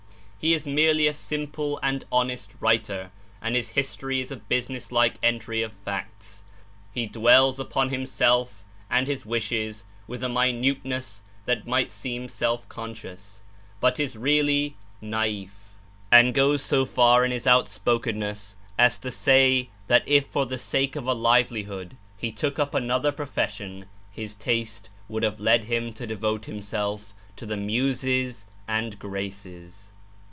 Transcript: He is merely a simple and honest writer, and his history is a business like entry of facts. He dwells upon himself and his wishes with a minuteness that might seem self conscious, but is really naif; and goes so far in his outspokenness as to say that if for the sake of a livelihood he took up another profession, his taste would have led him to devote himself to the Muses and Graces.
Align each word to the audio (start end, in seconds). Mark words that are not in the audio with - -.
He 0.43 0.53
is 0.55 0.65
merely 0.65 1.05
a 1.05 1.13
simple 1.13 1.79
and 1.83 2.03
honest 2.11 2.53
writer, 2.59 3.11
and 3.43 3.55
his 3.55 3.69
history 3.77 4.19
is 4.19 4.31
a 4.31 4.37
business 4.37 4.91
like 4.91 5.17
entry 5.21 5.61
of 5.61 5.71
facts. 5.71 6.41
He 6.91 7.05
dwells 7.05 7.59
upon 7.59 7.89
himself 7.89 8.63
and 8.89 9.05
his 9.05 9.23
wishes 9.23 9.85
with 10.07 10.23
a 10.23 10.29
minuteness 10.29 11.21
that 11.45 11.67
might 11.67 11.91
seem 11.91 12.27
self 12.27 12.67
conscious, 12.69 13.43
but 13.79 13.99
is 13.99 14.17
really 14.17 14.77
naif; 14.99 15.51
and 16.11 16.33
goes 16.33 16.63
so 16.63 16.85
far 16.85 17.23
in 17.23 17.29
his 17.29 17.45
outspokenness 17.45 18.57
as 18.79 18.97
to 18.97 19.11
say 19.11 19.69
that 19.85 20.01
if 20.07 20.25
for 20.25 20.47
the 20.47 20.57
sake 20.57 20.95
of 20.95 21.05
a 21.05 21.13
livelihood 21.13 21.95
he 22.17 22.31
took 22.31 22.57
up 22.57 22.73
another 22.73 23.11
profession, 23.11 23.85
his 24.09 24.33
taste 24.33 24.89
would 25.07 25.21
have 25.21 25.39
led 25.39 25.65
him 25.65 25.93
to 25.93 26.07
devote 26.07 26.45
himself 26.45 27.13
to 27.35 27.45
the 27.45 27.57
Muses 27.57 28.47
and 28.67 28.97
Graces. 28.97 29.89